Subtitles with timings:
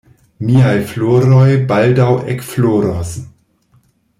[0.45, 3.13] Miaj floroj baldaŭ ekfloros.